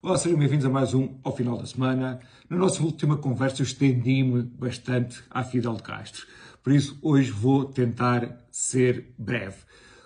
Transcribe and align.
Olá, 0.00 0.16
sejam 0.16 0.38
bem-vindos 0.38 0.64
a 0.64 0.70
mais 0.70 0.94
um 0.94 1.18
ao 1.24 1.34
final 1.34 1.58
da 1.58 1.66
semana. 1.66 2.20
Na 2.48 2.56
nossa 2.56 2.80
última 2.84 3.16
conversa 3.16 3.64
estendi-me 3.64 4.42
bastante 4.42 5.24
à 5.28 5.42
Fidel 5.42 5.74
de 5.74 5.82
Castro. 5.82 6.24
Por 6.62 6.72
isso, 6.72 6.96
hoje 7.02 7.32
vou 7.32 7.64
tentar 7.64 8.46
ser 8.48 9.12
breve. 9.18 9.56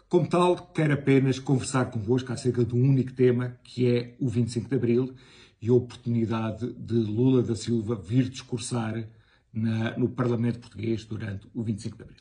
Como 0.09 0.27
tal, 0.27 0.57
quero 0.57 0.95
apenas 0.95 1.39
conversar 1.39 1.91
convosco 1.91 2.33
acerca 2.33 2.65
de 2.65 2.75
um 2.75 2.83
único 2.83 3.13
tema, 3.13 3.59
que 3.63 3.87
é 3.87 4.17
o 4.19 4.31
25 4.31 4.71
de 4.71 4.75
Abril 4.75 5.15
e 5.61 5.69
a 5.69 5.75
oportunidade 5.75 6.73
de 6.73 6.95
Lula 6.95 7.43
da 7.43 7.55
Silva 7.55 7.95
vir 7.95 8.31
discursar 8.31 9.07
na, 9.53 9.95
no 9.99 10.09
Parlamento 10.09 10.59
Português 10.59 11.05
durante 11.05 11.47
o 11.53 11.63
25 11.63 11.99
de 11.99 12.03
Abril. 12.03 12.19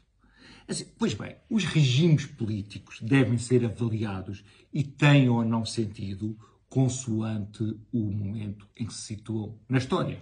Assim, 0.67 0.88
pois 0.99 1.13
bem, 1.13 1.38
os 1.49 1.63
regimes 1.63 2.25
políticos 2.25 2.99
devem 3.01 3.38
ser 3.38 3.63
avaliados 3.63 4.43
e 4.73 4.83
têm 4.83 5.29
ou 5.29 5.45
não 5.45 5.65
sentido 5.65 6.38
consoante 6.71 7.77
o 7.91 7.99
momento 7.99 8.65
em 8.79 8.85
que 8.85 8.93
se 8.93 9.01
situam 9.01 9.59
na 9.67 9.77
história. 9.77 10.20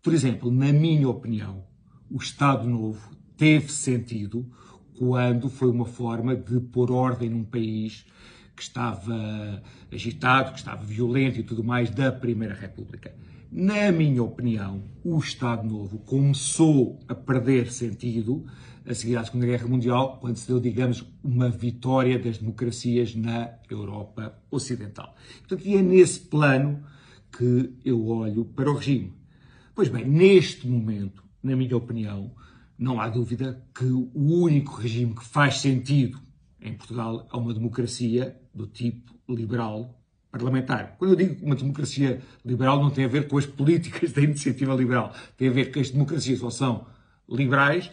Por 0.00 0.14
exemplo, 0.14 0.48
na 0.48 0.72
minha 0.72 1.08
opinião, 1.08 1.64
o 2.08 2.16
Estado 2.16 2.68
Novo 2.68 3.10
teve 3.36 3.72
sentido 3.72 4.48
quando 4.96 5.50
foi 5.50 5.68
uma 5.68 5.84
forma 5.84 6.36
de 6.36 6.60
pôr 6.60 6.92
ordem 6.92 7.28
num 7.28 7.42
país 7.42 8.06
que 8.54 8.62
estava 8.62 9.60
agitado, 9.92 10.52
que 10.52 10.60
estava 10.60 10.84
violento 10.84 11.40
e 11.40 11.42
tudo 11.42 11.64
mais 11.64 11.90
da 11.90 12.12
Primeira 12.12 12.54
República. 12.54 13.12
Na 13.50 13.90
minha 13.90 14.22
opinião, 14.22 14.84
o 15.02 15.18
Estado 15.18 15.66
Novo 15.66 15.98
começou 15.98 17.00
a 17.08 17.16
perder 17.16 17.72
sentido 17.72 18.46
a 18.86 18.94
seguir 18.94 19.16
à 19.16 19.24
Segunda 19.24 19.46
Guerra 19.46 19.66
Mundial, 19.66 20.18
quando 20.20 20.36
se 20.36 20.46
deu, 20.46 20.60
digamos, 20.60 21.04
uma 21.22 21.48
vitória 21.48 22.18
das 22.18 22.38
democracias 22.38 23.14
na 23.14 23.50
Europa 23.70 24.38
Ocidental. 24.50 25.14
Portanto, 25.40 25.66
e 25.66 25.76
é 25.76 25.82
nesse 25.82 26.20
plano 26.20 26.84
que 27.36 27.72
eu 27.84 28.06
olho 28.06 28.44
para 28.44 28.70
o 28.70 28.74
regime. 28.76 29.12
Pois 29.74 29.88
bem, 29.88 30.04
neste 30.04 30.68
momento, 30.68 31.24
na 31.42 31.56
minha 31.56 31.76
opinião, 31.76 32.30
não 32.78 33.00
há 33.00 33.08
dúvida 33.08 33.64
que 33.74 33.84
o 33.84 34.10
único 34.14 34.74
regime 34.76 35.14
que 35.14 35.24
faz 35.24 35.58
sentido 35.58 36.18
em 36.60 36.74
Portugal 36.74 37.26
é 37.32 37.36
uma 37.36 37.54
democracia 37.54 38.36
do 38.54 38.66
tipo 38.66 39.12
liberal 39.28 40.00
parlamentar. 40.30 40.96
Quando 40.98 41.12
eu 41.12 41.16
digo 41.16 41.44
uma 41.46 41.54
democracia 41.54 42.20
liberal, 42.44 42.82
não 42.82 42.90
tem 42.90 43.04
a 43.04 43.08
ver 43.08 43.28
com 43.28 43.38
as 43.38 43.46
políticas 43.46 44.12
da 44.12 44.20
iniciativa 44.20 44.74
liberal. 44.74 45.12
Tem 45.36 45.48
a 45.48 45.52
ver 45.52 45.70
que 45.70 45.78
as 45.78 45.90
democracias 45.90 46.42
ou 46.42 46.50
são 46.50 46.86
liberais 47.28 47.90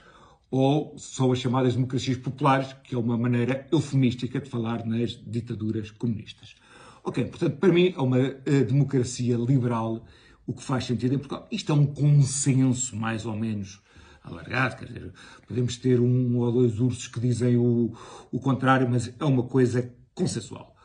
ou 0.52 0.96
são 0.98 1.32
as 1.32 1.40
chamadas 1.40 1.76
democracias 1.76 2.18
populares, 2.18 2.74
que 2.84 2.94
é 2.94 2.98
uma 2.98 3.18
maneira 3.18 3.66
eufemística 3.72 4.40
de 4.40 4.50
falar 4.50 4.86
nas 4.86 5.12
ditaduras 5.12 5.90
comunistas. 5.90 6.56
Ok, 7.04 7.24
portanto, 7.26 7.58
para 7.58 7.72
mim 7.72 7.94
é 7.98 8.02
uma 8.02 8.20
uh, 8.20 8.66
democracia 8.68 9.38
liberal 9.38 10.06
o 10.46 10.54
que 10.54 10.62
faz 10.62 10.86
sentido 10.86 11.16
em 11.16 11.18
Portugal. 11.18 11.48
Isto 11.50 11.72
é 11.72 11.76
um 11.76 11.86
consenso 11.86 12.96
mais 12.96 13.26
ou 13.26 13.36
menos 13.36 13.82
alargado, 14.22 14.76
quer 14.76 14.86
dizer, 14.86 15.14
podemos 15.48 15.78
ter 15.78 16.00
um 16.00 16.38
ou 16.38 16.52
dois 16.52 16.80
ursos 16.80 17.08
que 17.08 17.20
dizem 17.20 17.58
o, 17.58 17.94
o 18.32 18.40
contrário, 18.40 18.88
mas 18.90 19.12
é 19.18 19.26
uma 19.26 19.44
coisa 19.44 19.92
consensual. 20.14 20.76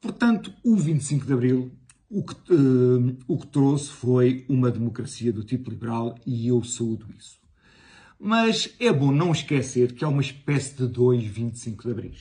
Portanto, 0.00 0.52
o 0.62 0.76
25 0.76 1.26
de 1.26 1.32
Abril 1.32 1.72
o 2.08 2.22
que, 2.22 2.52
uh, 2.52 3.18
o 3.26 3.38
que 3.38 3.46
trouxe 3.48 3.90
foi 3.90 4.44
uma 4.48 4.70
democracia 4.70 5.32
do 5.32 5.42
tipo 5.42 5.70
liberal 5.70 6.14
e 6.24 6.46
eu 6.46 6.62
saúdo 6.62 7.06
isso. 7.18 7.45
Mas 8.18 8.74
é 8.80 8.92
bom 8.92 9.12
não 9.12 9.32
esquecer 9.32 9.92
que 9.92 10.04
há 10.04 10.08
uma 10.08 10.22
espécie 10.22 10.74
de 10.74 10.86
dois 10.86 11.22
25 11.22 11.82
de 11.82 11.90
Abril. 11.90 12.14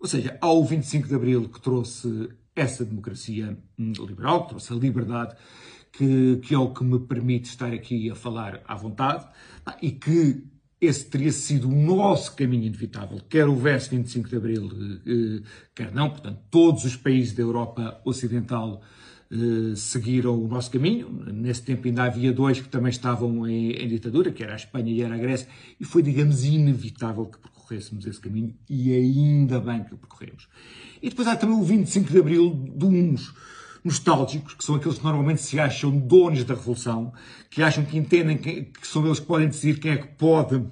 Ou 0.00 0.08
seja, 0.08 0.36
há 0.40 0.50
o 0.50 0.64
25 0.64 1.06
de 1.06 1.14
Abril 1.14 1.48
que 1.48 1.60
trouxe 1.60 2.28
essa 2.56 2.84
democracia 2.84 3.56
hum, 3.78 3.92
liberal, 4.06 4.42
que 4.42 4.48
trouxe 4.50 4.72
a 4.72 4.76
liberdade, 4.76 5.36
que, 5.92 6.38
que 6.42 6.54
é 6.54 6.58
o 6.58 6.72
que 6.72 6.82
me 6.82 6.98
permite 6.98 7.48
estar 7.50 7.72
aqui 7.72 8.10
a 8.10 8.14
falar 8.14 8.62
à 8.66 8.74
vontade, 8.74 9.26
e 9.80 9.92
que 9.92 10.44
esse 10.80 11.04
teria 11.04 11.30
sido 11.30 11.68
o 11.68 11.72
nosso 11.72 12.34
caminho 12.34 12.64
inevitável, 12.64 13.20
quer 13.28 13.46
houvesse 13.46 13.90
25 13.90 14.28
de 14.28 14.36
Abril, 14.36 14.68
eh, 15.06 15.48
quer 15.72 15.92
não. 15.92 16.10
Portanto, 16.10 16.40
todos 16.50 16.84
os 16.84 16.96
países 16.96 17.32
da 17.34 17.42
Europa 17.42 18.00
Ocidental 18.04 18.82
eh, 18.82 19.11
seguiram 19.76 20.42
o 20.42 20.48
nosso 20.48 20.70
caminho. 20.70 21.08
Nesse 21.32 21.62
tempo 21.62 21.86
ainda 21.86 22.04
havia 22.04 22.32
dois 22.32 22.60
que 22.60 22.68
também 22.68 22.90
estavam 22.90 23.46
em, 23.46 23.70
em, 23.72 23.88
ditadura, 23.88 24.30
que 24.30 24.42
era 24.42 24.52
a 24.52 24.56
Espanha 24.56 24.92
e 24.92 25.02
era 25.02 25.14
a 25.14 25.18
Grécia, 25.18 25.48
e 25.80 25.84
foi, 25.84 26.02
digamos, 26.02 26.44
inevitável 26.44 27.26
que 27.26 27.38
percorrêssemos 27.38 28.06
esse 28.06 28.20
caminho, 28.20 28.54
e 28.68 28.92
ainda 28.92 29.58
bem 29.60 29.82
que 29.84 29.94
o 29.94 29.98
percorremos. 29.98 30.48
E 31.02 31.08
depois 31.08 31.26
há 31.28 31.36
também 31.36 31.56
o 31.56 31.62
25 31.64 32.12
de 32.12 32.18
Abril 32.18 32.72
de 32.76 32.84
uns 32.84 33.34
nostálgicos, 33.84 34.54
que 34.54 34.64
são 34.64 34.76
aqueles 34.76 34.98
que 34.98 35.04
normalmente 35.04 35.40
se 35.40 35.58
acham 35.58 35.90
donos 35.96 36.44
da 36.44 36.54
revolução, 36.54 37.12
que 37.50 37.62
acham 37.62 37.84
que 37.84 37.96
entendem 37.96 38.36
que, 38.36 38.62
que 38.62 38.86
são 38.86 39.04
eles 39.04 39.18
que 39.18 39.26
podem 39.26 39.48
decidir 39.48 39.80
quem 39.80 39.92
é 39.92 39.96
que 39.96 40.08
pode 40.08 40.62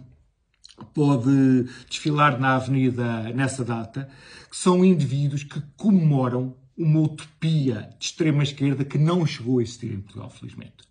pode 0.95 1.67
desfilar 1.91 2.41
na 2.41 2.57
avenida 2.57 3.31
nessa 3.35 3.63
data, 3.63 4.09
que 4.51 4.57
são 4.57 4.83
indivíduos 4.83 5.45
que 5.45 5.61
comemoram 5.77 6.57
uma 6.81 7.01
utopia 7.01 7.91
de 7.99 8.07
extrema 8.07 8.43
esquerda 8.43 8.85
que 8.85 8.97
não 8.97 9.27
chegou 9.27 9.59
a 9.59 9.63
existir 9.63 9.93
em 9.93 10.01
Portugal, 10.01 10.31
felizmente. 10.31 10.89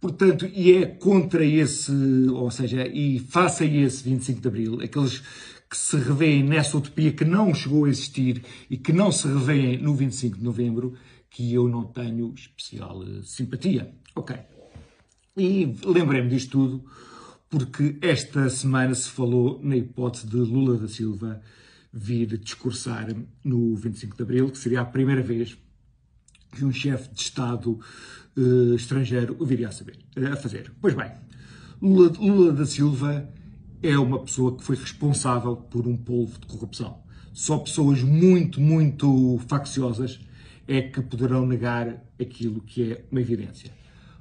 Portanto, 0.00 0.46
e 0.46 0.72
é 0.72 0.86
contra 0.86 1.44
esse, 1.44 1.92
ou 2.30 2.50
seja, 2.50 2.86
e 2.86 3.20
face 3.20 3.64
a 3.64 3.66
esse 3.66 4.02
25 4.02 4.40
de 4.40 4.48
Abril, 4.48 4.80
aqueles 4.82 5.22
que 5.70 5.76
se 5.76 5.96
revêem 5.96 6.42
nessa 6.42 6.76
utopia 6.76 7.12
que 7.12 7.24
não 7.24 7.54
chegou 7.54 7.84
a 7.84 7.88
existir 7.88 8.44
e 8.68 8.76
que 8.76 8.92
não 8.92 9.10
se 9.10 9.26
revêem 9.26 9.78
no 9.78 9.94
25 9.94 10.36
de 10.36 10.44
Novembro, 10.44 10.94
que 11.30 11.54
eu 11.54 11.68
não 11.68 11.84
tenho 11.84 12.34
especial 12.34 13.02
eh, 13.02 13.22
simpatia. 13.22 13.94
Ok. 14.14 14.36
E 15.36 15.74
lembrei-me 15.84 16.28
disto 16.28 16.50
tudo 16.50 16.84
porque 17.48 17.96
esta 18.02 18.50
semana 18.50 18.94
se 18.94 19.08
falou 19.08 19.60
na 19.62 19.76
hipótese 19.76 20.26
de 20.26 20.36
Lula 20.36 20.76
da 20.76 20.88
Silva 20.88 21.40
vir 21.96 22.36
discursar 22.38 23.06
no 23.44 23.76
25 23.76 24.16
de 24.16 24.22
Abril, 24.24 24.50
que 24.50 24.58
seria 24.58 24.80
a 24.80 24.84
primeira 24.84 25.22
vez 25.22 25.56
que 26.50 26.64
um 26.64 26.72
chefe 26.72 27.14
de 27.14 27.20
Estado 27.20 27.78
uh, 28.36 28.74
estrangeiro 28.74 29.36
o 29.38 29.46
viria 29.46 29.68
a, 29.68 29.72
saber, 29.72 29.98
uh, 30.16 30.32
a 30.32 30.36
fazer. 30.36 30.72
Pois 30.80 30.92
bem, 30.92 31.12
Lula, 31.80 32.12
Lula 32.18 32.52
da 32.52 32.66
Silva 32.66 33.28
é 33.80 33.96
uma 33.96 34.18
pessoa 34.18 34.56
que 34.56 34.64
foi 34.64 34.74
responsável 34.74 35.56
por 35.56 35.86
um 35.86 35.96
polvo 35.96 36.38
de 36.40 36.46
corrupção. 36.46 36.98
Só 37.32 37.58
pessoas 37.58 38.02
muito, 38.02 38.60
muito 38.60 39.38
facciosas 39.46 40.18
é 40.66 40.82
que 40.82 41.00
poderão 41.00 41.46
negar 41.46 42.02
aquilo 42.20 42.60
que 42.60 42.92
é 42.92 43.04
uma 43.10 43.20
evidência. 43.20 43.70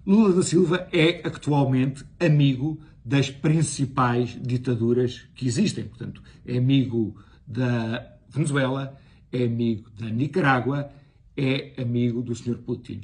Lula 0.06 0.34
da 0.34 0.44
Silva 0.44 0.88
é 0.92 1.26
atualmente 1.26 2.04
amigo 2.20 2.80
das 3.06 3.30
principais 3.30 4.38
ditaduras 4.42 5.26
que 5.34 5.48
existem. 5.48 5.86
Portanto, 5.86 6.22
é 6.46 6.58
amigo 6.58 7.16
da 7.46 8.16
Venezuela, 8.30 8.98
é 9.32 9.44
amigo 9.44 9.90
da 9.92 10.08
Nicarágua, 10.10 10.90
é 11.36 11.74
amigo 11.82 12.22
do 12.22 12.36
Sr. 12.36 12.58
Putin. 12.58 13.02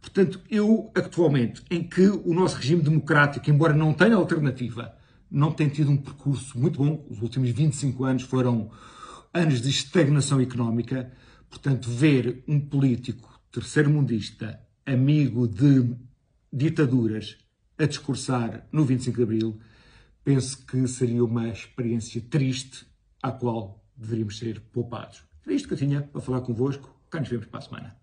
Portanto, 0.00 0.40
eu, 0.50 0.90
atualmente, 0.94 1.62
em 1.70 1.82
que 1.82 2.08
o 2.08 2.32
nosso 2.32 2.56
regime 2.56 2.82
democrático, 2.82 3.50
embora 3.50 3.74
não 3.74 3.92
tenha 3.92 4.14
alternativa, 4.14 4.94
não 5.30 5.50
tem 5.50 5.68
tido 5.68 5.90
um 5.90 5.96
percurso 5.96 6.58
muito 6.58 6.78
bom, 6.78 7.04
os 7.10 7.20
últimos 7.20 7.50
25 7.50 8.04
anos 8.04 8.22
foram 8.22 8.70
anos 9.34 9.60
de 9.60 9.68
estagnação 9.68 10.40
económica, 10.40 11.12
Portanto, 11.48 11.90
ver 11.90 12.44
um 12.46 12.60
político 12.60 13.40
terceiro-mundista, 13.50 14.60
amigo 14.84 15.48
de 15.48 15.96
ditaduras, 16.52 17.38
a 17.78 17.86
discursar 17.86 18.66
no 18.72 18.84
25 18.84 19.16
de 19.16 19.22
Abril, 19.22 19.60
penso 20.24 20.64
que 20.66 20.86
seria 20.86 21.24
uma 21.24 21.48
experiência 21.48 22.20
triste 22.20 22.86
à 23.26 23.32
qual 23.32 23.82
deveríamos 23.96 24.38
ser 24.38 24.60
poupados. 24.72 25.24
Era 25.44 25.54
isto 25.54 25.68
que 25.68 25.74
eu 25.74 25.78
tinha 25.78 26.02
para 26.02 26.20
falar 26.20 26.40
convosco. 26.42 26.94
Cá 27.10 27.18
nos 27.20 27.28
vemos 27.28 27.46
para 27.46 27.58
a 27.58 27.62
semana. 27.62 27.96